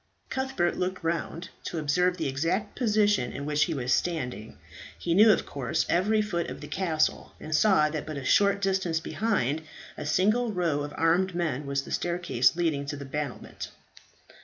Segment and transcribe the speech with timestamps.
[0.31, 4.57] Cuthbert looked round to observe the exact position in which he was standing.
[4.97, 8.61] He knew, of course, every foot of the castle, and saw that but a short
[8.63, 9.61] distance behind
[9.95, 13.67] a single row of armed men was the staircase leading to the battlements.